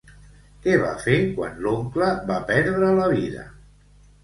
[0.63, 3.47] Què va fer quan l'oncle va perdre la vida?